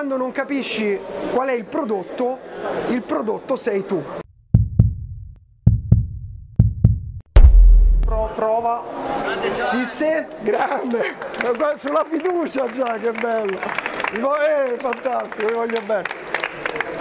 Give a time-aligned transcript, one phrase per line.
[0.00, 0.98] quando non capisci
[1.30, 2.38] qual è il prodotto,
[2.88, 4.02] il prodotto sei tu.
[8.00, 8.82] Pro- Prova.
[9.50, 11.16] Si sente grande.
[11.76, 13.58] Sulla fiducia già, che bello.
[14.38, 16.39] Eh, fantastico, vi voglio bene.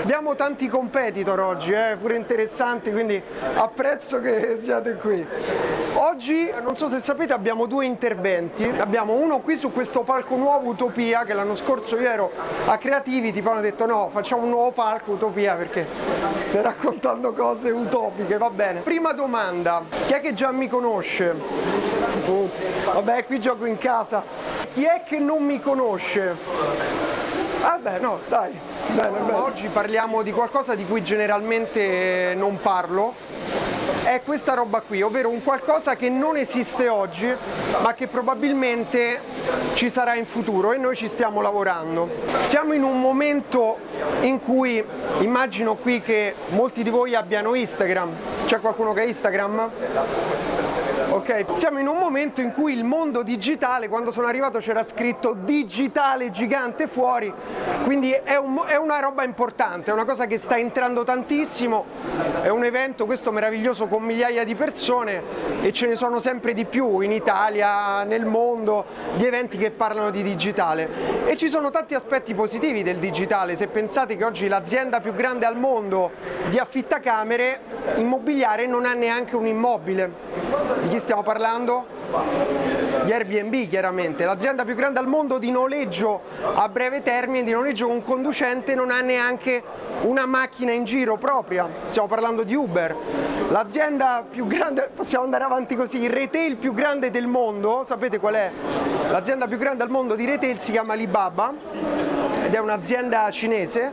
[0.10, 3.22] Abbiamo tanti competitor oggi, eh, pure interessanti, quindi
[3.54, 5.24] apprezzo che siate qui.
[5.98, 8.64] Oggi, non so se sapete, abbiamo due interventi.
[8.64, 12.32] Abbiamo uno qui su questo palco nuovo Utopia, che l'anno scorso io ero
[12.66, 15.86] a Creativity, poi hanno detto no, facciamo un nuovo palco Utopia perché
[16.48, 18.80] stai raccontando cose utopiche, va bene.
[18.80, 21.40] Prima domanda, chi è che già mi conosce?
[22.26, 22.50] Uh,
[22.94, 24.24] vabbè, qui gioco in casa.
[24.74, 26.36] Chi è che non mi conosce?
[27.62, 28.79] Vabbè, no, dai.
[28.96, 29.32] Bene, bene.
[29.34, 33.14] Oggi parliamo di qualcosa di cui generalmente non parlo.
[34.04, 37.32] È questa roba qui, ovvero un qualcosa che non esiste oggi,
[37.82, 39.22] ma che probabilmente
[39.74, 42.10] ci sarà in futuro e noi ci stiamo lavorando.
[42.42, 43.78] Siamo in un momento
[44.22, 44.84] in cui
[45.20, 48.10] immagino qui che molti di voi abbiano Instagram.
[48.46, 49.70] C'è qualcuno che ha Instagram?
[51.12, 55.34] Ok, siamo in un momento in cui il mondo digitale, quando sono arrivato c'era scritto
[55.34, 57.34] digitale gigante fuori,
[57.84, 61.86] quindi è, un- è una roba importante, è una cosa che sta entrando tantissimo,
[62.44, 65.24] è un evento questo meraviglioso con migliaia di persone
[65.62, 70.12] e ce ne sono sempre di più in Italia, nel mondo, di eventi che parlano
[70.12, 70.88] di digitale.
[71.26, 75.46] E ci sono tanti aspetti positivi del digitale, se pensate che oggi l'azienda più grande
[75.48, 76.12] al mondo
[76.50, 77.60] di affittacamere
[77.96, 80.28] immobiliare non ha neanche un immobile.
[80.88, 81.86] Di stiamo parlando?
[83.04, 86.22] Di Airbnb chiaramente, l'azienda più grande al mondo di noleggio
[86.56, 89.64] a breve termine, di noleggio con conducente non ha neanche
[90.02, 92.96] una macchina in giro propria, stiamo parlando di Uber.
[93.50, 98.36] L'azienda più grande, possiamo andare avanti così, il retail più grande del mondo, sapete qual
[98.36, 98.52] è?
[99.10, 101.54] L'azienda più grande al mondo di retail si chiama Alibaba
[102.46, 103.92] ed è un'azienda cinese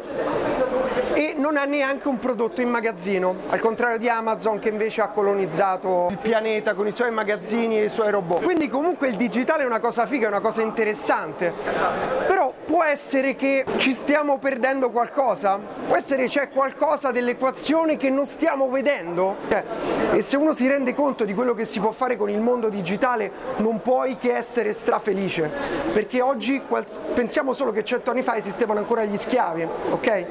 [1.17, 5.09] e non ha neanche un prodotto in magazzino, al contrario di Amazon che invece ha
[5.09, 8.43] colonizzato il pianeta con i suoi magazzini e i suoi robot.
[8.43, 11.55] Quindi comunque il digitale è una cosa figa, è una cosa interessante,
[12.27, 18.11] però può essere che ci stiamo perdendo qualcosa, può essere che c'è qualcosa dell'equazione che
[18.11, 19.63] non stiamo vedendo Cioè,
[20.13, 22.69] e se uno si rende conto di quello che si può fare con il mondo
[22.69, 25.51] digitale non puoi che essere strafelice,
[25.93, 26.61] perché oggi
[27.15, 30.27] pensiamo solo che cento anni fa esistevano ancora gli schiavi, ok?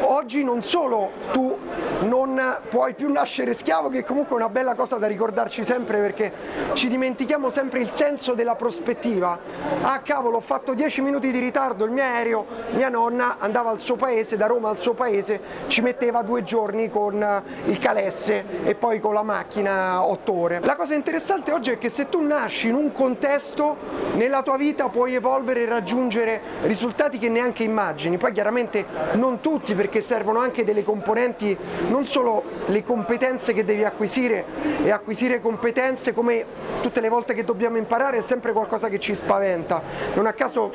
[0.00, 1.56] Oggi non solo tu
[2.00, 6.32] non puoi più nascere schiavo, che comunque è una bella cosa da ricordarci sempre perché
[6.72, 9.38] ci dimentichiamo sempre il senso della prospettiva.
[9.82, 13.80] Ah cavolo, ho fatto 10 minuti di ritardo il mio aereo, mia nonna andava al
[13.80, 18.74] suo paese, da Roma al suo paese, ci metteva due giorni con il calesse e
[18.74, 20.60] poi con la macchina 8 ore.
[20.62, 23.76] La cosa interessante oggi è che se tu nasci in un contesto,
[24.14, 28.16] nella tua vita puoi evolvere e raggiungere risultati che neanche immagini.
[28.16, 31.56] Poi chiaramente non tutti perché servono anche delle componenti,
[31.88, 34.44] non solo le competenze che devi acquisire
[34.84, 36.44] e acquisire competenze come
[36.80, 39.82] tutte le volte che dobbiamo imparare è sempre qualcosa che ci spaventa.
[40.14, 40.72] Non a caso,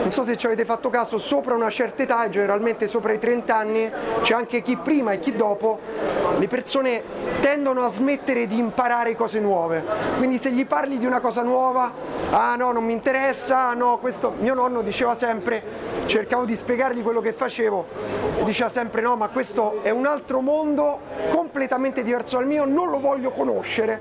[0.00, 3.56] non so se ci avete fatto caso, sopra una certa età, generalmente sopra i 30
[3.56, 3.90] anni,
[4.22, 5.78] c'è anche chi prima e chi dopo,
[6.36, 7.02] le persone
[7.40, 9.82] tendono a smettere di imparare cose nuove.
[10.16, 11.92] Quindi se gli parli di una cosa nuova,
[12.30, 15.62] ah no, non mi interessa, ah no, questo mio nonno diceva sempre,
[16.06, 21.00] cercavo di spiegargli quello che facevo diceva sempre no, ma questo è un altro mondo
[21.30, 24.00] completamente diverso dal mio, non lo voglio conoscere.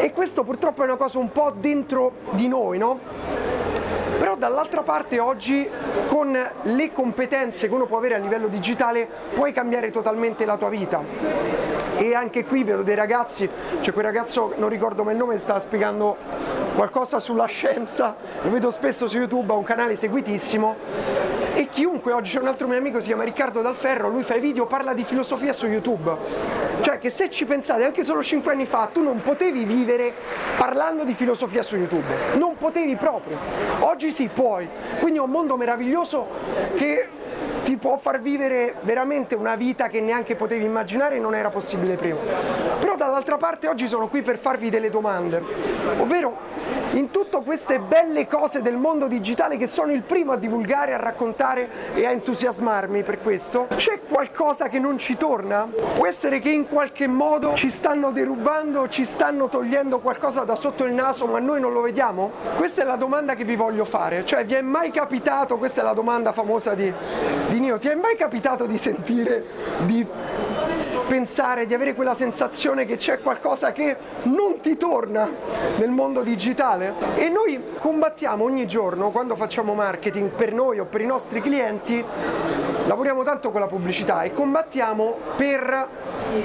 [0.00, 3.43] E questo purtroppo è una cosa un po' dentro di noi, no?
[4.34, 5.68] Però dall'altra parte oggi
[6.08, 10.70] con le competenze che uno può avere a livello digitale puoi cambiare totalmente la tua
[10.70, 11.00] vita.
[11.96, 13.48] E anche qui vedo dei ragazzi,
[13.80, 16.16] c'è quel ragazzo, non ricordo mai il nome, stava spiegando
[16.74, 20.76] qualcosa sulla scienza, lo vedo spesso su YouTube, ha un canale seguitissimo
[21.54, 24.40] e chiunque oggi c'è un altro mio amico si chiama Riccardo Dalferro, lui fa i
[24.40, 26.62] video, parla di filosofia su YouTube.
[26.80, 30.12] Cioè che se ci pensate anche solo 5 anni fa tu non potevi vivere
[30.56, 33.38] parlando di filosofia su YouTube, non potevi proprio.
[33.80, 34.68] Oggi sì, puoi.
[34.98, 36.26] Quindi è un mondo meraviglioso
[36.74, 37.08] che
[37.64, 41.96] ti può far vivere veramente una vita che neanche potevi immaginare e non era possibile
[41.96, 42.18] prima.
[42.78, 45.42] Però dall'altra parte oggi sono qui per farvi delle domande,
[45.98, 46.36] ovvero
[46.94, 50.96] in tutte queste belle cose del mondo digitale che sono il primo a divulgare, a
[50.96, 55.68] raccontare e a entusiasmarmi per questo, c'è qualcosa che non ci torna?
[55.94, 60.84] Può essere che in qualche modo ci stanno derubando, ci stanno togliendo qualcosa da sotto
[60.84, 62.30] il naso ma noi non lo vediamo?
[62.56, 65.84] Questa è la domanda che vi voglio fare, cioè vi è mai capitato, questa è
[65.84, 66.92] la domanda famosa di,
[67.48, 69.44] di Nio, ti è mai capitato di sentire,
[69.84, 70.06] di
[71.14, 75.30] pensare, di avere quella sensazione che c'è qualcosa che non ti torna
[75.76, 76.92] nel mondo digitale.
[77.14, 82.04] E noi combattiamo ogni giorno, quando facciamo marketing per noi o per i nostri clienti,
[82.86, 85.88] lavoriamo tanto con la pubblicità e combattiamo per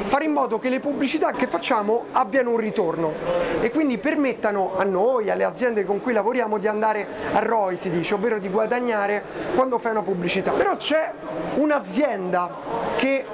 [0.04, 3.13] fare in modo che le pubblicità che facciamo abbiano un ritorno
[3.62, 7.89] e quindi permettano a noi, alle aziende con cui lavoriamo di andare a ROI si
[7.89, 9.24] dice, ovvero di guadagnare
[9.56, 10.51] quando fai una pubblicità.
[10.51, 11.12] Però c'è
[11.56, 12.51] un'azienda
[12.98, 13.25] che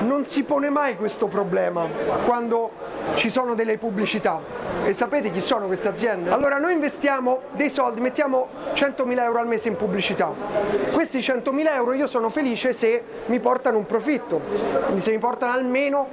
[0.00, 1.86] non si pone mai questo problema
[2.24, 2.70] quando
[3.14, 4.40] ci sono delle pubblicità
[4.84, 6.30] e sapete chi sono queste aziende?
[6.30, 10.32] Allora noi investiamo dei soldi, mettiamo 100.000 euro al mese in pubblicità.
[10.92, 14.40] Questi 100.000 euro io sono felice se mi portano un profitto,
[14.84, 16.08] quindi se mi portano almeno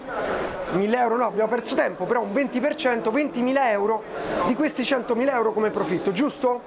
[0.74, 4.04] 1.000 euro, no abbiamo perso tempo, però un 20%, 20.000 euro
[4.48, 6.62] di questi 100.000 euro come profitto, giusto?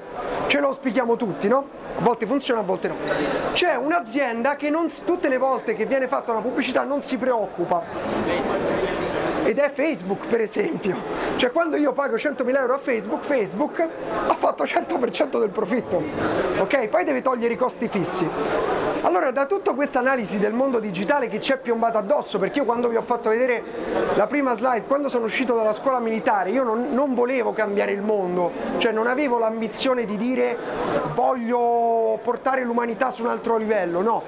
[0.47, 1.67] Ce lo auspichiamo tutti, no?
[1.99, 2.95] A volte funziona, a volte no.
[3.53, 8.96] C'è un'azienda che non, tutte le volte che viene fatta una pubblicità non si preoccupa
[9.47, 10.97] ed è Facebook per esempio.
[11.37, 13.81] Cioè quando io pago 100.000 euro a Facebook, Facebook
[14.27, 16.03] ha fatto 100% del profitto,
[16.59, 16.89] ok?
[16.89, 18.29] Poi deve togliere i costi fissi.
[19.07, 22.65] Allora da tutta questa analisi del mondo digitale che ci è piombata addosso, perché io
[22.65, 23.63] quando vi ho fatto vedere
[24.17, 28.03] la prima slide, quando sono uscito dalla scuola militare, io non, non volevo cambiare il
[28.03, 30.57] mondo, cioè non avevo l'ambizione di dire
[31.15, 34.23] voglio portare l'umanità su un altro livello, no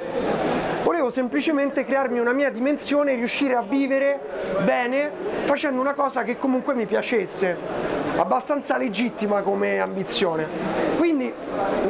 [0.84, 4.20] volevo semplicemente crearmi una mia dimensione e riuscire a vivere
[4.64, 5.10] bene
[5.44, 7.56] facendo una cosa che comunque mi piacesse
[8.16, 10.46] abbastanza legittima come ambizione.
[10.96, 11.27] Quindi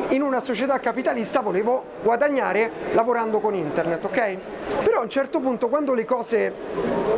[0.09, 4.37] in una società capitalista volevo guadagnare lavorando con internet, ok?
[4.83, 6.53] Però a un certo punto quando le cose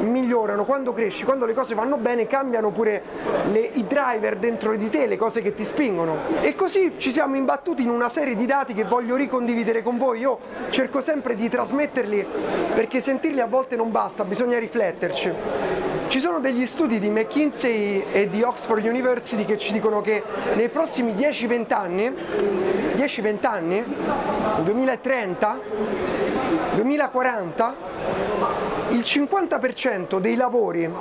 [0.00, 3.02] migliorano, quando cresci, quando le cose vanno bene, cambiano pure
[3.50, 6.17] le, i driver dentro di te, le cose che ti spingono.
[6.41, 10.20] E così ci siamo imbattuti in una serie di dati che voglio ricondividere con voi.
[10.20, 10.38] Io
[10.70, 12.26] cerco sempre di trasmetterli
[12.75, 16.00] perché sentirli a volte non basta, bisogna rifletterci.
[16.11, 20.25] Ci sono degli studi di McKinsey e di Oxford University che ci dicono che
[20.57, 22.12] nei prossimi 10-20 anni,
[22.97, 23.85] 10-20 anni,
[24.65, 25.61] 2030,
[26.75, 27.77] 2040,
[28.89, 30.93] il 50% dei lavori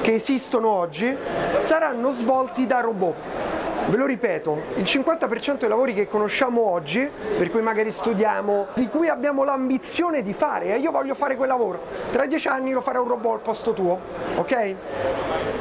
[0.00, 1.16] che esistono oggi
[1.58, 3.49] saranno svolti da robot.
[3.90, 8.88] Ve lo ripeto, il 50% dei lavori che conosciamo oggi, per cui magari studiamo, di
[8.88, 11.80] cui abbiamo l'ambizione di fare, e io voglio fare quel lavoro,
[12.12, 13.98] tra dieci anni lo farà un robot al posto tuo,
[14.36, 14.50] ok?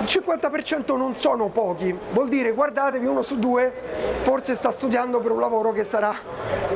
[0.02, 3.74] Il 50% non sono pochi, vuol dire guardatevi uno su due,
[4.22, 6.14] forse sta studiando per un lavoro che sarà,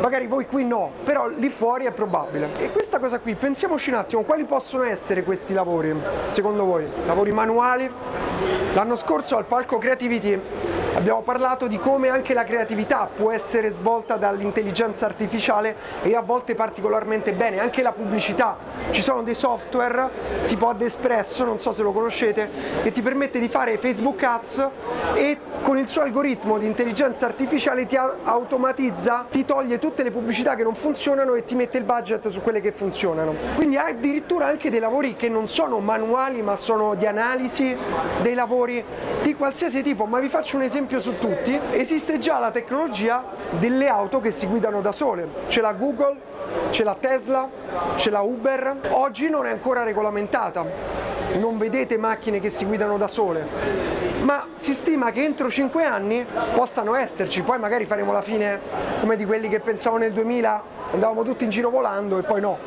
[0.01, 2.49] magari voi qui no, però lì fuori è probabile.
[2.57, 5.94] E questa cosa qui, pensiamoci un attimo, quali possono essere questi lavori,
[6.25, 6.88] secondo voi?
[7.06, 7.91] Lavori manuali?
[8.73, 14.16] L'anno scorso al palco Creativity Abbiamo parlato di come anche la creatività può essere svolta
[14.18, 18.57] dall'intelligenza artificiale e a volte particolarmente bene, anche la pubblicità.
[18.92, 20.10] Ci sono dei software
[20.45, 22.48] tipo Adespresso, non so se lo conoscete,
[22.84, 24.69] che ti permette di fare Facebook Ads
[25.16, 30.56] e con il suo algoritmo di intelligenza artificiale ti automatizza, ti toglie tutte le pubblicità
[30.56, 33.34] che non funzionano e ti mette il budget su quelle che funzionano.
[33.56, 37.75] Quindi addirittura anche dei lavori che non sono manuali ma sono di analisi,
[38.22, 38.84] dei lavori
[39.24, 43.88] di qualsiasi tipo, ma vi faccio un esempio su tutti, esiste già la tecnologia delle
[43.88, 46.15] auto che si guidano da sole, c'è la Google,
[46.69, 47.50] c'è la Tesla,
[47.95, 50.65] c'è la Uber, oggi non è ancora regolamentata,
[51.37, 53.45] non vedete macchine che si guidano da sole,
[54.21, 58.59] ma si stima che entro 5 anni possano esserci, poi magari faremo la fine
[58.99, 62.57] come di quelli che pensavo nel 2000 andavamo tutti in giro volando e poi no.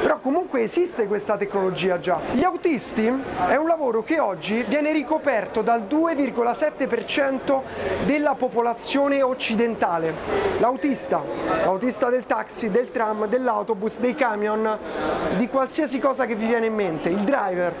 [0.00, 2.18] Però comunque esiste questa tecnologia già.
[2.32, 3.06] Gli autisti
[3.48, 7.60] è un lavoro che oggi viene ricoperto dal 2,7%
[8.06, 10.14] della popolazione occidentale.
[10.58, 11.22] L'autista,
[11.64, 14.78] l'autista del taxi, del tram, dell'autobus, dei camion,
[15.36, 17.74] di qualsiasi cosa che vi viene in mente, il driver.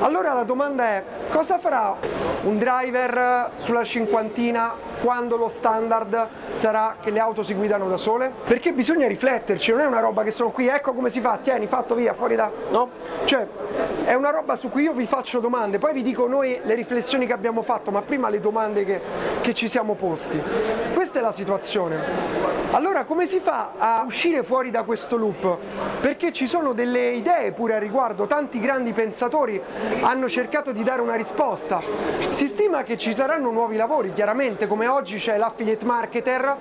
[0.00, 1.94] Allora la domanda è cosa farà
[2.42, 8.32] un driver sulla cinquantina quando lo standard sarà che le auto si guidano da sole?
[8.44, 11.66] Perché bisogna rifletterci, non è una roba che sono qui, ecco come si fa, tieni,
[11.66, 12.50] fatto via, fuori da...
[12.70, 12.90] no?
[13.24, 13.46] Cioè,
[14.04, 17.26] è una roba su cui io vi faccio domande, poi vi dico noi le riflessioni
[17.26, 19.00] che abbiamo fatto, ma prima le domande che,
[19.40, 20.40] che ci siamo posti.
[20.94, 22.58] Questa è la situazione.
[22.72, 25.56] Allora come si fa a uscire fuori da questo loop?
[26.00, 29.60] Perché ci sono delle idee pure a riguardo, tanti grandi pensatori
[30.02, 31.80] hanno cercato di dare una risposta.
[32.30, 36.56] Si stima che ci saranno nuovi lavori, chiaramente come oggi c'è l'affiliate marketer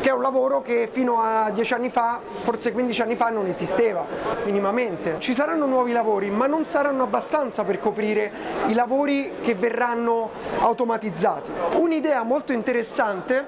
[0.00, 3.46] che è un lavoro che fino a 10 anni fa, forse 15 anni fa non
[3.46, 4.04] esisteva
[4.44, 5.16] minimamente.
[5.18, 8.30] Ci saranno nuovi lavori, ma non saranno abbastanza per coprire
[8.66, 10.30] i lavori che verranno
[10.60, 11.50] automatizzati.
[11.76, 13.46] Un'idea molto interessante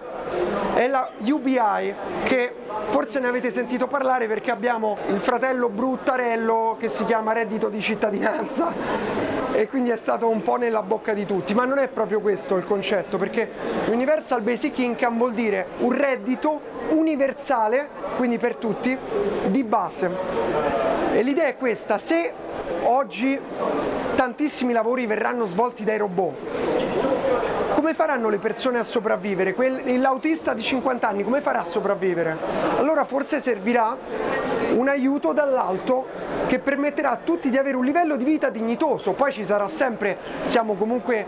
[0.75, 1.95] è la UBI
[2.25, 2.55] che
[2.89, 7.81] forse ne avete sentito parlare perché abbiamo il fratello bruttarello che si chiama reddito di
[7.81, 9.30] cittadinanza
[9.61, 12.57] e quindi è stato un po' nella bocca di tutti, ma non è proprio questo
[12.57, 13.51] il concetto perché
[13.91, 18.97] Universal Basic Income vuol dire un reddito universale, quindi per tutti,
[19.49, 20.11] di base.
[21.13, 22.33] E l'idea è questa, se
[22.85, 23.39] oggi
[24.15, 26.90] tantissimi lavori verranno svolti dai robot,
[27.81, 29.55] come faranno le persone a sopravvivere?
[29.97, 32.37] L'autista di 50 anni come farà a sopravvivere?
[32.77, 33.97] Allora forse servirà
[34.75, 36.07] un aiuto dall'alto
[36.47, 40.19] che permetterà a tutti di avere un livello di vita dignitoso, poi ci sarà sempre,
[40.45, 41.25] siamo comunque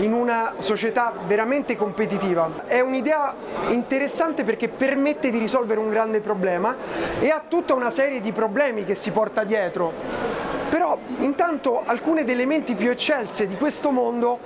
[0.00, 2.64] in una società veramente competitiva.
[2.66, 3.34] È un'idea
[3.68, 6.76] interessante perché permette di risolvere un grande problema
[7.20, 12.46] e ha tutta una serie di problemi che si porta dietro però intanto alcune delle
[12.46, 14.38] menti più eccelse di questo mondo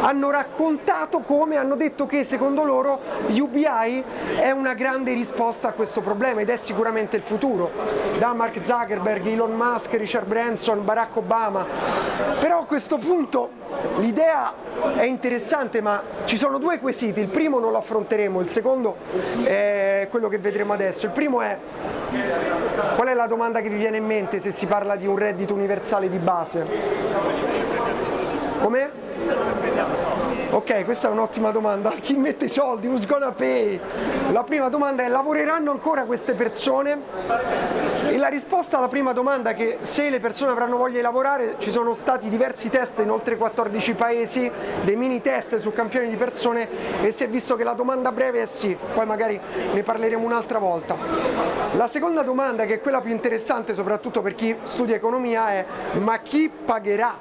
[0.00, 4.04] hanno raccontato come hanno detto che secondo loro UBI
[4.36, 7.70] è una grande risposta a questo problema ed è sicuramente il futuro,
[8.18, 11.64] da Mark Zuckerberg, Elon Musk, Richard Branson, Barack Obama.
[12.40, 13.50] Però a questo punto
[13.98, 14.52] l'idea
[14.96, 18.96] è interessante ma ci sono due quesiti, il primo non lo affronteremo, il secondo
[19.44, 21.06] è quello che vedremo adesso.
[21.06, 21.58] Il primo è
[22.96, 25.54] qual è la domanda che vi viene in mente se si parla di un reddito
[25.62, 26.66] universale di base?
[28.60, 29.01] Come?
[30.52, 31.88] Ok, questa è un'ottima domanda.
[31.98, 32.86] Chi mette i soldi?
[32.86, 33.80] Who's gonna pay?
[34.32, 37.00] La prima domanda è lavoreranno ancora queste persone?
[38.10, 41.54] E la risposta alla prima domanda è che se le persone avranno voglia di lavorare,
[41.56, 44.50] ci sono stati diversi test in oltre 14 paesi,
[44.82, 46.68] dei mini test su campioni di persone
[47.00, 49.40] e si è visto che la domanda breve è sì, poi magari
[49.72, 50.96] ne parleremo un'altra volta.
[51.76, 56.18] La seconda domanda, che è quella più interessante soprattutto per chi studia economia, è ma
[56.18, 57.16] chi pagherà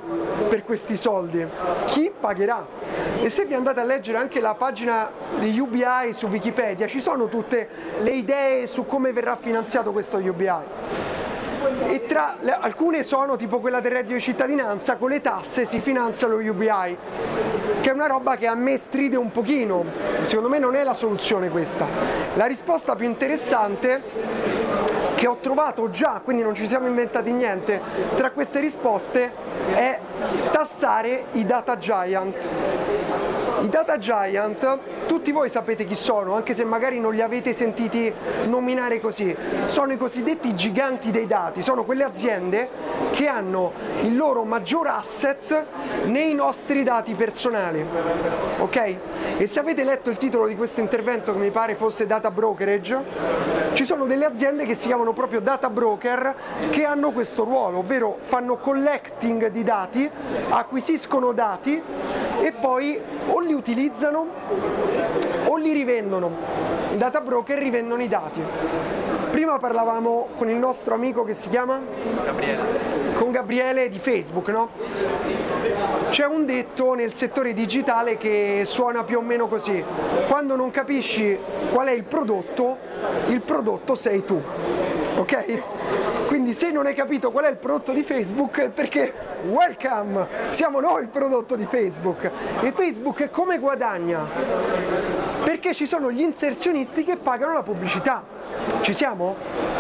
[0.50, 1.48] per questi soldi?
[1.86, 3.21] Chi pagherà?
[3.24, 7.28] E se vi andate a leggere anche la pagina di UBI su Wikipedia, ci sono
[7.28, 7.68] tutte
[8.00, 10.50] le idee su come verrà finanziato questo UBI
[11.88, 15.80] e tra le, alcune sono tipo quella del reddito di cittadinanza, con le tasse si
[15.80, 16.98] finanzia lo UBI,
[17.82, 19.86] che è una roba che a me stride un pochino,
[20.24, 21.86] secondo me non è la soluzione questa.
[22.36, 24.02] La risposta più interessante
[25.16, 27.82] che ho trovato già, quindi non ci siamo inventati niente,
[28.16, 29.32] tra queste risposte
[29.74, 30.00] è
[30.52, 33.41] tassare i data giant.
[33.62, 38.12] I data giant, tutti voi sapete chi sono, anche se magari non li avete sentiti
[38.48, 42.70] nominare così, sono i cosiddetti giganti dei dati, sono quelle aziende
[43.12, 45.64] che hanno il loro maggior asset
[46.06, 47.86] nei nostri dati personali.
[48.58, 48.96] Ok?
[49.38, 52.98] E se avete letto il titolo di questo intervento che mi pare fosse data brokerage,
[53.74, 56.34] ci sono delle aziende che si chiamano proprio data broker
[56.72, 60.10] che hanno questo ruolo, ovvero fanno collecting di dati,
[60.50, 61.82] acquisiscono dati
[62.42, 64.28] e poi o li utilizzano
[65.46, 66.32] o li rivendono.
[66.92, 68.42] I data broker rivendono i dati.
[69.30, 71.80] Prima parlavamo con il nostro amico che si chiama?
[72.26, 73.00] Gabriele.
[73.16, 74.70] Con Gabriele di Facebook, no?
[76.10, 79.82] C'è un detto nel settore digitale che suona più o meno così.
[80.28, 81.38] Quando non capisci
[81.72, 82.78] qual è il prodotto,
[83.28, 84.42] il prodotto sei tu.
[85.18, 86.28] Ok?
[86.28, 89.14] Quindi se non hai capito qual è il prodotto di Facebook è perché
[89.50, 92.30] welcome, siamo noi il prodotto di Facebook.
[92.62, 94.26] E Facebook come guadagna?
[95.44, 98.24] Perché ci sono gli inserzionisti che pagano la pubblicità.
[98.82, 99.36] Ci siamo?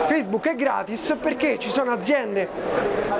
[0.07, 2.49] Facebook è gratis perché ci sono aziende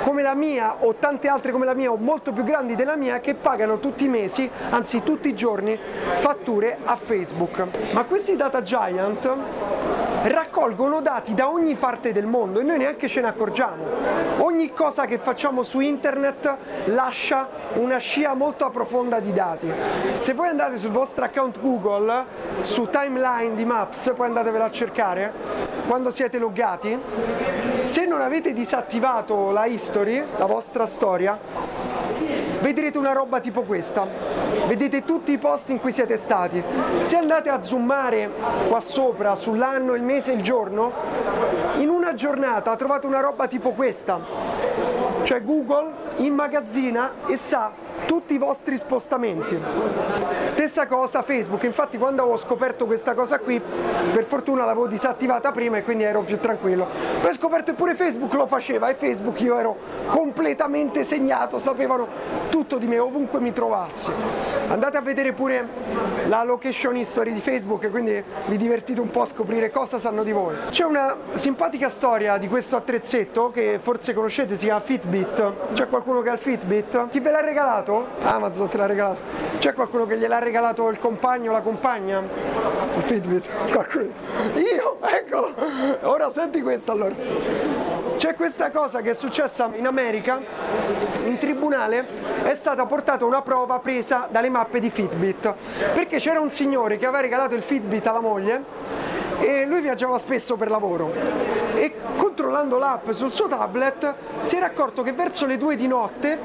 [0.03, 3.19] come la mia o tante altre come la mia o molto più grandi della mia
[3.19, 5.77] che pagano tutti i mesi, anzi tutti i giorni,
[6.19, 7.65] fatture a Facebook.
[7.93, 9.29] Ma questi data giant
[10.23, 13.83] raccolgono dati da ogni parte del mondo e noi neanche ce ne accorgiamo.
[14.37, 19.71] Ogni cosa che facciamo su internet lascia una scia molto profonda di dati.
[20.19, 22.25] Se voi andate sul vostro account Google,
[22.63, 25.33] su timeline di Maps, poi andatevela a cercare,
[25.87, 26.99] quando siete loggati,
[27.83, 31.37] se non avete disattivato la history, la vostra storia,
[32.61, 34.07] vedrete una roba tipo questa.
[34.67, 36.63] Vedete tutti i post in cui siete stati.
[37.01, 38.29] Se andate a zoomare
[38.67, 40.91] qua sopra sull'anno, il mese, il giorno,
[41.77, 44.19] in una giornata trovate una roba tipo questa.
[45.23, 47.71] Cioè Google immagazzina e sa
[48.05, 49.57] tutti i vostri spostamenti.
[50.45, 53.61] Stessa cosa Facebook, infatti quando avevo scoperto questa cosa qui,
[54.11, 56.87] per fortuna l'avevo disattivata prima e quindi ero più tranquillo.
[57.21, 59.77] Poi ho scoperto pure Facebook lo faceva e Facebook io ero
[60.07, 62.07] completamente segnato, sapevano
[62.49, 64.11] tutto di me ovunque mi trovassi.
[64.67, 65.67] Andate a vedere pure
[66.27, 70.31] la location history di Facebook, quindi vi divertite un po' a scoprire cosa sanno di
[70.31, 70.55] voi.
[70.69, 75.51] C'è una simpatica storia di questo attrezzetto che forse conoscete, si chiama Fitbit.
[75.73, 77.09] C'è qualcuno che ha il Fitbit?
[77.09, 77.90] Chi ve l'ha regalato?
[78.21, 79.19] Amazon te l'ha regalato.
[79.59, 82.19] C'è qualcuno che gliel'ha regalato il compagno o la compagna?
[82.19, 83.45] Il Fitbit?
[83.71, 84.07] Qualcuno?
[84.55, 84.97] Io?
[85.01, 85.53] Eccolo!
[86.01, 87.13] Ora senti questo allora.
[88.17, 90.41] C'è questa cosa che è successa in America,
[91.25, 92.05] in tribunale
[92.43, 95.53] è stata portata una prova presa dalle mappe di Fitbit,
[95.93, 98.63] perché c'era un signore che aveva regalato il Fitbit alla moglie
[99.41, 101.11] e lui viaggiava spesso per lavoro
[101.75, 106.37] e controllando l'app sul suo tablet si era accorto che verso le due di notte,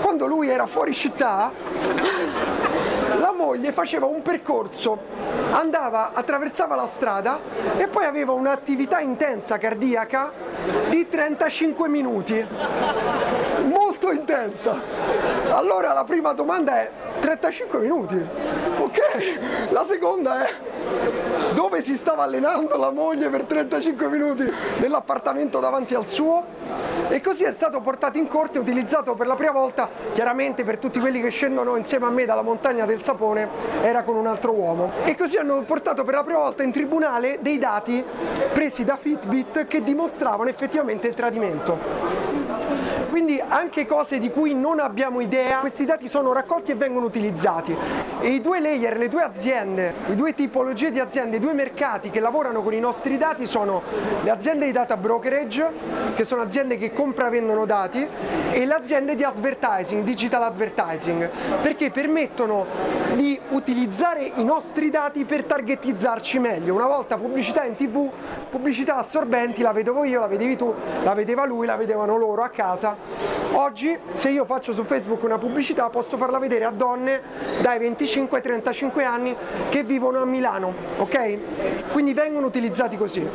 [0.00, 1.50] quando lui era fuori città,
[3.18, 4.98] la moglie faceva un percorso,
[5.50, 7.38] andava, attraversava la strada
[7.76, 10.30] e poi aveva un'attività intensa cardiaca
[10.88, 12.46] di 35 minuti.
[14.10, 14.80] Molto intensa.
[15.50, 16.90] Allora la prima domanda è
[17.20, 18.16] 35 minuti.
[18.78, 18.98] Ok,
[19.70, 20.54] la seconda è
[21.52, 26.44] dove si stava allenando la moglie per 35 minuti nell'appartamento davanti al suo
[27.08, 30.78] e così è stato portato in corte e utilizzato per la prima volta chiaramente per
[30.78, 33.48] tutti quelli che scendono insieme a me dalla montagna del sapone
[33.82, 37.38] era con un altro uomo e così hanno portato per la prima volta in tribunale
[37.40, 38.02] dei dati
[38.52, 42.19] presi da Fitbit che dimostravano effettivamente il tradimento
[43.10, 47.76] quindi anche cose di cui non abbiamo idea, questi dati sono raccolti e vengono utilizzati.
[48.20, 52.10] E i due layer, le due aziende, le due tipologie di aziende, i due mercati
[52.10, 53.82] che lavorano con i nostri dati sono
[54.22, 55.70] le aziende di data brokerage,
[56.14, 58.06] che sono aziende che compra e vendono dati,
[58.52, 61.28] e le aziende di advertising, digital advertising,
[61.60, 62.64] perché permettono
[63.14, 66.74] di utilizzare i nostri dati per targetizzarci meglio.
[66.74, 68.08] Una volta pubblicità in tv,
[68.48, 72.48] pubblicità assorbenti, la vedevo io, la vedevi tu, la vedeva lui, la vedevano loro a
[72.50, 72.99] casa
[73.52, 77.20] Oggi se io faccio su Facebook una pubblicità posso farla vedere a donne
[77.60, 79.36] dai 25 ai 35 anni
[79.68, 81.92] che vivono a Milano, ok?
[81.92, 83.28] Quindi vengono utilizzati così.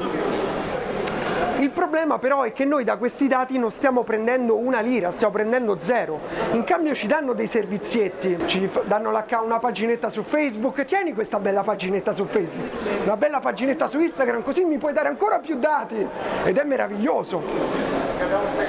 [1.59, 5.33] Il problema però è che noi da questi dati non stiamo prendendo una lira, stiamo
[5.33, 6.19] prendendo zero.
[6.51, 11.63] In cambio ci danno dei servizietti, ci danno una paginetta su Facebook, tieni questa bella
[11.63, 12.71] paginetta su Facebook,
[13.05, 16.05] una bella paginetta su Instagram, così mi puoi dare ancora più dati
[16.43, 17.94] ed è meraviglioso.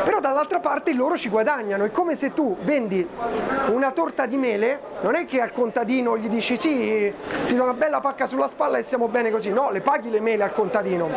[0.05, 3.07] Però dall'altra parte loro ci guadagnano, è come se tu vendi
[3.69, 7.13] una torta di mele, non è che al contadino gli dici sì,
[7.47, 10.21] ti do una bella pacca sulla spalla e stiamo bene così, no, le paghi le
[10.21, 11.09] mele al contadino.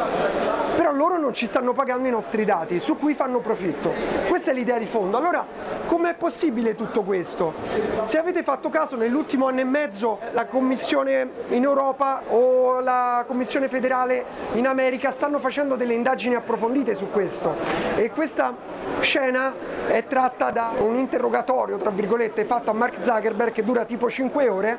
[0.76, 3.92] Però loro non ci stanno pagando i nostri dati, su cui fanno profitto.
[4.28, 5.18] Questa è l'idea di fondo.
[5.18, 5.46] Allora,
[5.86, 7.54] com'è possibile tutto questo?
[8.02, 13.68] Se avete fatto caso, nell'ultimo anno e mezzo la Commissione in Europa o la Commissione
[13.68, 17.56] federale in America stanno facendo delle indagini approfondite su questo
[17.96, 18.56] e questa
[19.00, 19.56] scena
[19.88, 24.48] è tratta da un interrogatorio, tra virgolette, fatto a Mark Zuckerberg che dura tipo 5
[24.48, 24.78] ore,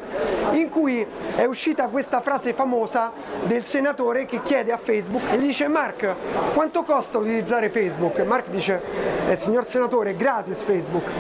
[0.53, 3.11] in cui è uscita questa frase famosa
[3.47, 6.15] del senatore che chiede a Facebook e gli dice Mark,
[6.55, 8.21] quanto costa utilizzare Facebook?
[8.21, 8.81] Mark dice,
[9.29, 11.11] eh, signor senatore, gratis Facebook.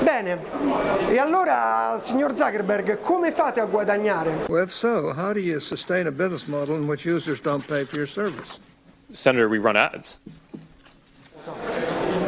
[0.00, 0.38] Bene,
[1.10, 4.46] e allora, signor Zuckerberg, come fate a guadagnare?
[4.48, 7.84] Well, if so, how do you sustain a business model in which users don't pay
[7.84, 8.58] for your service?
[9.12, 10.18] Senator, we run ads.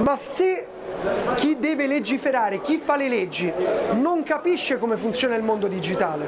[0.04, 0.66] Ma se
[1.36, 3.52] chi deve legiferare, chi fa le leggi,
[3.92, 6.26] non capisce come funziona il mondo digitale.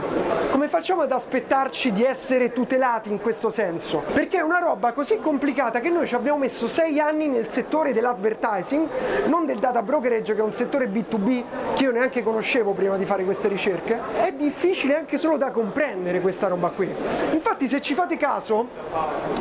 [0.50, 4.02] Come facciamo ad aspettarci di essere tutelati in questo senso?
[4.12, 7.92] Perché è una roba così complicata che noi ci abbiamo messo sei anni nel settore
[7.92, 8.88] dell'advertising,
[9.26, 11.42] non del data brokerage che è un settore B2B
[11.74, 13.98] che io neanche conoscevo prima di fare queste ricerche.
[14.14, 16.88] È difficile anche solo da comprendere questa roba qui.
[17.32, 18.66] Infatti se ci fate caso,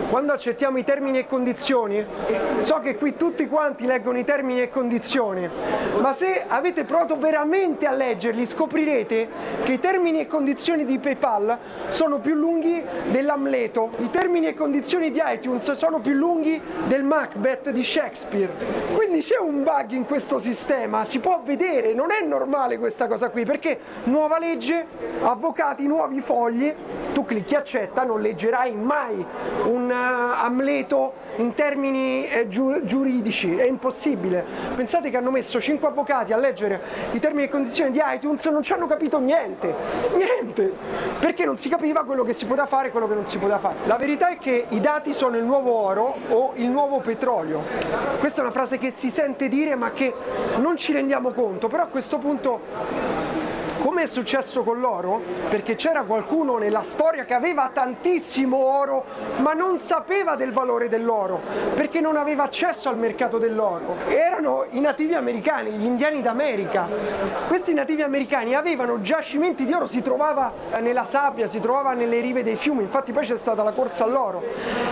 [0.09, 2.05] quando accettiamo i termini e condizioni,
[2.59, 5.49] so che qui tutti quanti leggono i termini e condizioni, condizioni,
[6.01, 9.29] ma se avete provato veramente a leggerli scoprirete
[9.63, 11.57] che i termini e condizioni di PayPal
[11.89, 17.69] sono più lunghi dell'Amleto, i termini e condizioni di iTunes sono più lunghi del Macbeth
[17.69, 18.51] di Shakespeare.
[18.93, 23.29] Quindi c'è un bug in questo sistema, si può vedere, non è normale questa cosa
[23.29, 24.85] qui, perché nuova legge,
[25.21, 26.73] avvocati, nuovi fogli,
[27.13, 29.23] tu clicchi accetta, non leggerai mai
[29.65, 34.43] un uh, Amleto in termini eh, giuridici, è impossibile.
[34.75, 38.63] Pensate che hanno messo 5 avvocati a leggere i termini e condizioni di iTunes non
[38.63, 39.73] ci hanno capito niente,
[40.15, 40.73] niente,
[41.19, 43.59] perché non si capiva quello che si poteva fare e quello che non si poteva
[43.59, 43.75] fare.
[43.85, 47.63] La verità è che i dati sono il nuovo oro o il nuovo petrolio.
[48.19, 50.13] Questa è una frase che si sente dire ma che
[50.57, 53.40] non ci rendiamo conto, però a questo punto
[53.81, 55.21] come è successo con l'oro?
[55.49, 59.05] Perché c'era qualcuno nella storia che aveva tantissimo oro
[59.37, 61.41] ma non sapeva del valore dell'oro
[61.73, 63.95] perché non aveva accesso al mercato dell'oro.
[64.07, 66.87] Erano i nativi americani, gli indiani d'America.
[67.47, 72.43] Questi nativi americani avevano giacimenti di oro, si trovava nella sabbia, si trovava nelle rive
[72.43, 74.43] dei fiumi, infatti poi c'è stata la corsa all'oro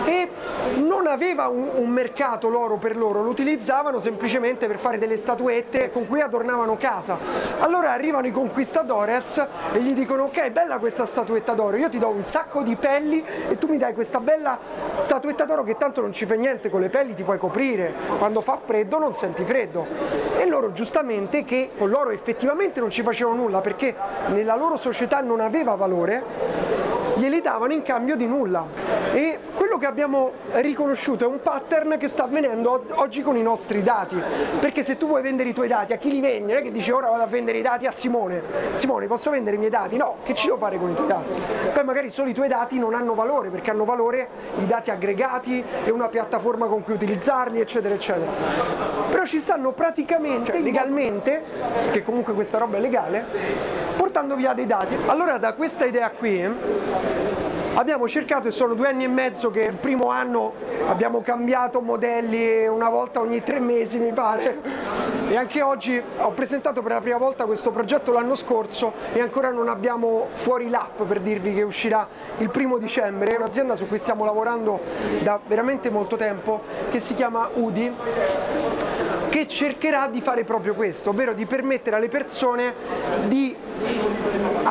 [0.04, 0.30] e
[0.78, 5.92] non aveva un, un mercato l'oro per loro, lo utilizzavano semplicemente per fare delle statuette
[5.92, 7.16] con cui adornavano casa.
[7.60, 11.98] Allora arrivano i conquistatori Libertadores e gli dicono ok bella questa statuetta d'oro, io ti
[11.98, 14.58] do un sacco di pelli e tu mi dai questa bella
[14.96, 18.40] statuetta d'oro che tanto non ci fa niente, con le pelli ti puoi coprire, quando
[18.40, 19.86] fa freddo non senti freddo.
[20.38, 23.94] E loro giustamente che con l'oro effettivamente non ci facevano nulla perché
[24.28, 26.22] nella loro società non aveva valore,
[27.16, 28.66] glieli davano in cambio di nulla.
[29.12, 29.38] E
[29.70, 34.20] quello che abbiamo riconosciuto è un pattern che sta avvenendo oggi con i nostri dati,
[34.58, 36.72] perché se tu vuoi vendere i tuoi dati a chi li vendi, non è che
[36.72, 39.96] dici ora vado a vendere i dati a Simone, Simone posso vendere i miei dati?
[39.96, 41.40] No, che ci devo fare con i tuoi dati?
[41.72, 44.28] Poi magari solo i tuoi dati non hanno valore, perché hanno valore
[44.58, 48.28] i dati aggregati e una piattaforma con cui utilizzarli, eccetera, eccetera.
[49.08, 51.44] Però ci stanno praticamente, cioè, legalmente,
[51.84, 53.24] perché comunque questa roba è legale,
[53.96, 54.96] portando via dei dati.
[55.06, 59.76] Allora da questa idea qui Abbiamo cercato e sono due anni e mezzo che il
[59.76, 60.52] primo anno
[60.88, 64.58] abbiamo cambiato modelli una volta ogni tre mesi mi pare.
[65.28, 69.50] E anche oggi ho presentato per la prima volta questo progetto l'anno scorso e ancora
[69.50, 72.06] non abbiamo fuori l'app per dirvi che uscirà
[72.38, 74.80] il primo dicembre, è un'azienda su cui stiamo lavorando
[75.22, 77.94] da veramente molto tempo che si chiama UDI
[79.28, 82.74] che cercherà di fare proprio questo, ovvero di permettere alle persone
[83.28, 83.56] di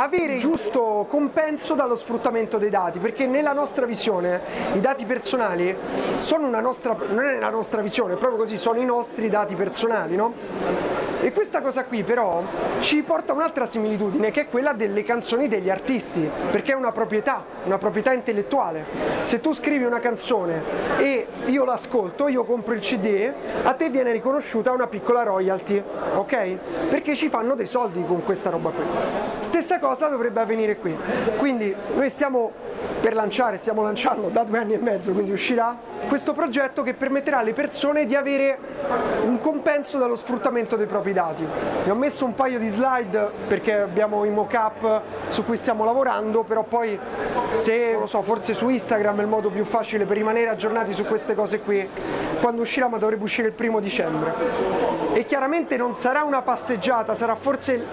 [0.04, 4.42] avere il giusto compenso dallo sfruttamento dei dati, perché nella nostra visione
[4.74, 5.76] i dati personali
[6.20, 10.16] sono una nostra, non è la nostra visione, proprio così, sono i nostri dati personali,
[10.16, 11.08] no?
[11.22, 12.42] E questa cosa qui però
[12.80, 16.94] ci porta a un'altra similitudine che è quella delle canzoni degli artisti, perché è una
[16.94, 18.86] proprietà, una proprietà intellettuale.
[19.24, 20.64] Se tu scrivi una canzone
[20.98, 23.32] e io l'ascolto, io compro il CD,
[23.64, 25.84] a te viene riconosciuta una piccola royalty,
[26.16, 26.58] ok?
[26.90, 28.84] Perché ci fanno dei soldi con questa roba qui.
[29.42, 30.96] Stessa cosa dovrebbe avvenire qui.
[31.38, 32.52] Quindi noi stiamo
[33.02, 35.78] per lanciare, stiamo lanciando da due anni e mezzo, quindi uscirà
[36.08, 38.58] questo progetto che permetterà alle persone di avere
[39.26, 41.45] un compenso dallo sfruttamento dei propri dati.
[41.84, 46.43] Vi ho messo un paio di slide perché abbiamo i mock-up su cui stiamo lavorando,
[46.43, 47.00] però poi
[47.54, 51.06] se, lo so, forse su Instagram è il modo più facile per rimanere aggiornati su
[51.06, 51.88] queste cose qui,
[52.40, 54.34] quando uscirà, ma dovrebbe uscire il primo dicembre.
[55.14, 57.86] E chiaramente non sarà una passeggiata, sarà forse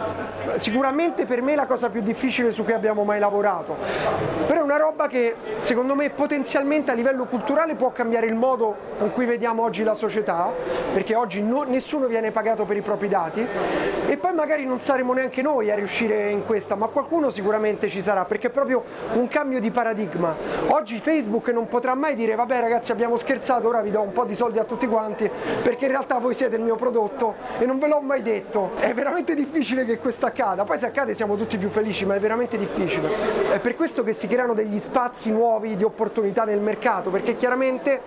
[0.57, 3.77] sicuramente per me la cosa più difficile su cui abbiamo mai lavorato.
[4.47, 8.77] Però è una roba che secondo me potenzialmente a livello culturale può cambiare il modo
[8.99, 10.53] con cui vediamo oggi la società,
[10.93, 13.47] perché oggi no, nessuno viene pagato per i propri dati
[14.07, 18.03] e poi magari non saremo neanche noi a riuscire in questa, ma qualcuno sicuramente ci
[18.03, 20.35] sarà, perché è proprio un cambio di paradigma.
[20.69, 24.25] Oggi Facebook non potrà mai dire vabbè ragazzi abbiamo scherzato, ora vi do un po'
[24.25, 25.31] di soldi a tutti quanti,
[25.63, 28.73] perché in realtà voi siete il mio prodotto e non ve l'ho mai detto.
[28.77, 32.19] È veramente difficile che questo accada, poi se accade siamo tutti più felici, ma è
[32.19, 33.09] veramente difficile.
[33.53, 38.01] È per questo che si creano degli spazi nuovi di opportunità nel mercato, perché chiaramente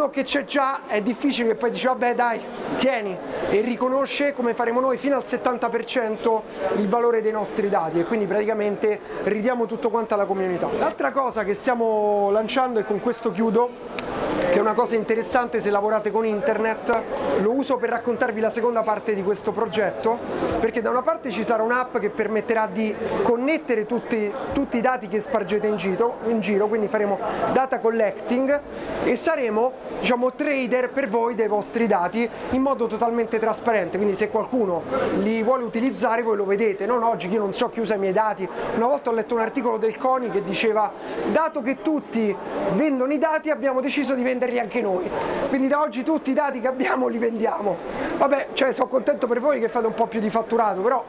[0.00, 2.40] uno che c'è già è difficile che poi dice vabbè dai
[2.78, 3.14] tieni
[3.50, 6.40] e riconosce come faremo noi fino al 70%
[6.76, 10.68] il valore dei nostri dati e quindi praticamente ridiamo tutto quanto alla comunità.
[10.78, 14.19] L'altra cosa che stiamo lanciando e con questo chiudo
[14.50, 17.02] che è una cosa interessante se lavorate con internet,
[17.40, 20.18] lo uso per raccontarvi la seconda parte di questo progetto,
[20.58, 25.06] perché da una parte ci sarà un'app che permetterà di connettere tutti, tutti i dati
[25.06, 27.18] che spargete in giro, in giro, quindi faremo
[27.52, 28.60] data collecting
[29.04, 34.30] e saremo diciamo, trader per voi dei vostri dati in modo totalmente trasparente, quindi se
[34.30, 34.82] qualcuno
[35.20, 38.12] li vuole utilizzare voi lo vedete, non oggi io non so chi usa i miei
[38.12, 40.90] dati, una volta ho letto un articolo del CONI che diceva
[41.30, 42.34] dato che tutti
[42.74, 45.08] vendono i dati abbiamo deciso di venderli anche noi,
[45.48, 47.76] quindi da oggi tutti i dati che abbiamo li vendiamo,
[48.16, 51.04] vabbè cioè sono contento per voi che fate un po' più di fatturato, però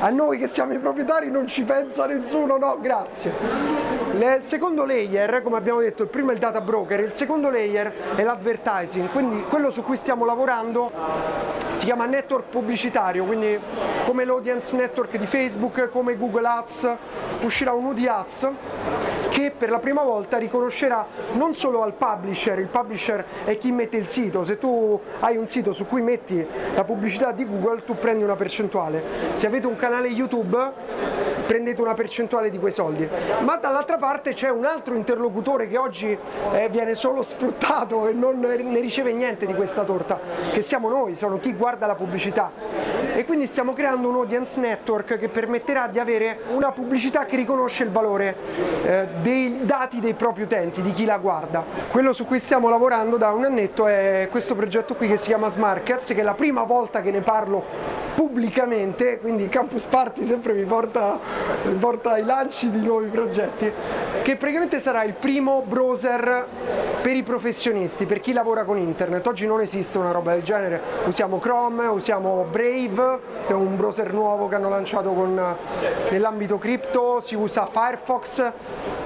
[0.00, 3.32] a noi che siamo i proprietari non ci pensa nessuno, no grazie.
[4.12, 8.14] Il secondo layer, come abbiamo detto, il primo è il data broker, il secondo layer
[8.14, 10.90] è l'advertising, quindi quello su cui stiamo lavorando
[11.70, 13.58] si chiama network pubblicitario, quindi
[14.04, 16.96] come l'audience network di Facebook, come Google Ads,
[17.40, 18.48] uscirà un UD Ads
[19.30, 23.96] che per la prima volta riconoscerà non solo al publisher, il publisher è chi mette
[23.96, 27.96] il sito, se tu hai un sito su cui metti la pubblicità di Google tu
[27.96, 29.00] prendi una percentuale,
[29.34, 30.58] se avete un canale YouTube
[31.46, 33.08] prendete una percentuale di quei soldi,
[33.40, 36.16] ma dall'altra parte c'è un altro interlocutore che oggi
[36.52, 40.18] eh, viene solo sfruttato e non ne riceve niente di questa torta,
[40.52, 42.52] che siamo noi, sono chi guarda la pubblicità
[43.16, 47.84] e quindi stiamo creando un audience network che permetterà di avere una pubblicità che riconosce
[47.84, 48.34] il valore
[48.84, 51.64] eh, dei dati dei propri utenti, di chi la guarda.
[51.90, 55.48] Quello su cui stiamo lavorando da un annetto è questo progetto qui che si chiama
[55.48, 57.62] Smarkets, che è la prima volta che ne parlo
[58.14, 61.18] pubblicamente, quindi Campus Party sempre vi porta,
[61.78, 63.70] porta ai lanci di nuovi progetti,
[64.22, 66.46] che praticamente sarà il primo browser
[67.02, 69.26] per i professionisti, per chi lavora con internet.
[69.26, 74.12] Oggi non esiste una roba del genere, usiamo Chrome, usiamo Brave, che è un browser
[74.12, 75.56] nuovo che hanno lanciato con,
[76.10, 78.52] nell'ambito cripto, si usa Firefox,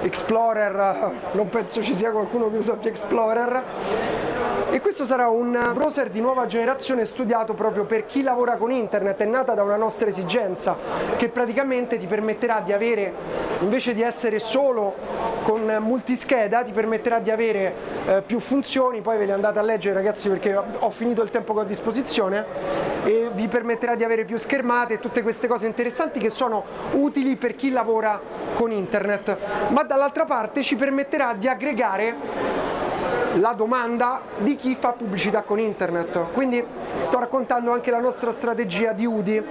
[0.01, 3.63] Explorer, non penso ci sia qualcuno che usa più Explorer
[4.71, 9.19] e questo sarà un browser di nuova generazione studiato proprio per chi lavora con internet,
[9.19, 10.75] è nata da una nostra esigenza
[11.17, 13.13] che praticamente ti permetterà di avere,
[13.61, 14.93] invece di essere solo
[15.43, 17.73] con multischeda, ti permetterà di avere
[18.05, 21.53] eh, più funzioni, poi ve le andate a leggere ragazzi perché ho finito il tempo
[21.53, 22.45] che ho a disposizione
[23.05, 27.37] e vi permetterà di avere più schermate e tutte queste cose interessanti che sono utili
[27.37, 28.21] per chi lavora
[28.53, 29.35] con internet,
[29.69, 32.67] ma dall'altra parte ci permetterà di aggregare
[33.35, 36.31] la domanda di chi fa pubblicità con internet.
[36.33, 36.63] Quindi
[37.01, 39.43] sto raccontando anche la nostra strategia di UDI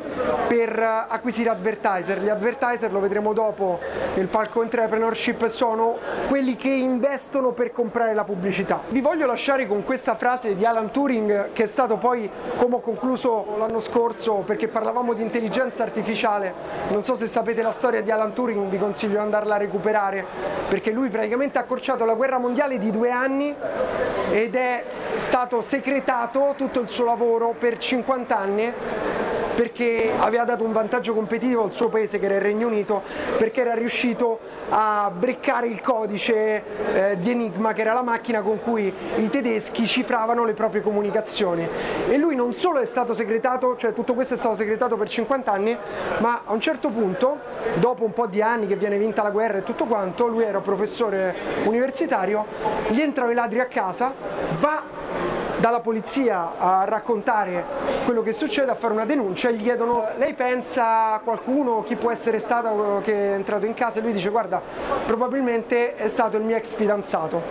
[0.47, 2.21] per acquisire advertiser.
[2.21, 3.79] Gli advertiser, lo vedremo dopo
[4.15, 8.81] nel palco entrepreneurship, sono quelli che investono per comprare la pubblicità.
[8.89, 12.81] Vi voglio lasciare con questa frase di Alan Turing che è stato poi, come ho
[12.81, 16.53] concluso l'anno scorso, perché parlavamo di intelligenza artificiale,
[16.91, 20.25] non so se sapete la storia di Alan Turing, vi consiglio di andarla a recuperare,
[20.69, 23.55] perché lui praticamente ha accorciato la guerra mondiale di due anni
[24.31, 24.85] ed è
[25.17, 28.73] stato secretato tutto il suo lavoro per 50 anni
[29.59, 33.03] perché aveva dato un vantaggio competitivo al suo paese che era il Regno Unito
[33.39, 36.63] perché era riuscito a breccare il codice
[36.95, 41.67] eh, di Enigma che era la macchina con cui i tedeschi cifravano le proprie comunicazioni.
[42.09, 45.51] E lui non solo è stato segretato, cioè tutto questo è stato segretato per 50
[45.51, 45.77] anni
[46.19, 47.41] ma a un certo punto
[47.81, 50.61] dopo un po' di anni che viene vinta la guerra e tutto quanto lui era
[50.61, 52.47] professore universitario
[52.91, 54.13] gli entrano i ladri a casa
[54.61, 54.98] va
[55.59, 57.65] dalla polizia a raccontare
[58.05, 61.97] quello che succede, a fare una denuncia e gli chiedono lei pensa a qualcuno, chi
[61.97, 63.99] può essere stato che è entrato in casa?
[63.99, 64.61] E lui dice guarda
[65.07, 67.43] probabilmente è stato il mio ex fidanzato.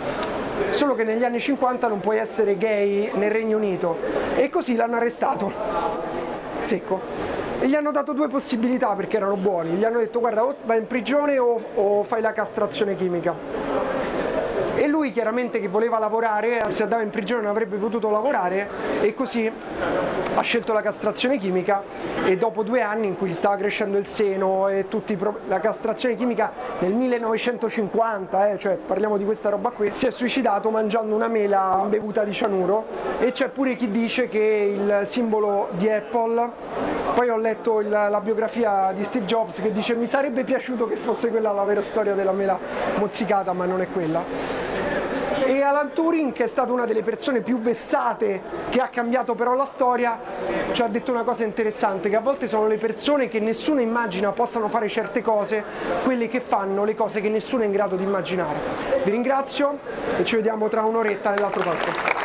[0.70, 3.96] Solo che negli anni 50 non puoi essere gay nel Regno Unito.
[4.36, 5.50] E così l'hanno arrestato.
[6.60, 7.00] Secco.
[7.60, 9.70] E gli hanno dato due possibilità perché erano buoni.
[9.70, 13.97] Gli hanno detto guarda o vai in prigione o, o fai la castrazione chimica
[14.74, 18.68] e lui chiaramente che voleva lavorare, se andava in prigione non avrebbe potuto lavorare
[19.00, 19.50] e così
[20.34, 21.82] ha scelto la castrazione chimica
[22.24, 25.58] e dopo due anni in cui gli stava crescendo il seno e tutti pro- la
[25.60, 31.14] castrazione chimica nel 1950, eh, cioè parliamo di questa roba qui, si è suicidato mangiando
[31.14, 32.86] una mela bevuta di cianuro
[33.18, 36.50] e c'è pure chi dice che il simbolo di Apple,
[37.14, 40.96] poi ho letto il, la biografia di Steve Jobs che dice mi sarebbe piaciuto che
[40.96, 42.58] fosse quella la vera storia della mela
[42.96, 44.22] mozzicata ma non è quella
[45.62, 49.64] Alan Turing che è stata una delle persone più vessate che ha cambiato però la
[49.64, 50.20] storia
[50.72, 54.32] ci ha detto una cosa interessante che a volte sono le persone che nessuno immagina
[54.32, 55.64] possano fare certe cose
[56.04, 58.58] quelle che fanno le cose che nessuno è in grado di immaginare.
[59.04, 59.78] Vi ringrazio
[60.18, 62.17] e ci vediamo tra un'oretta nell'altro palco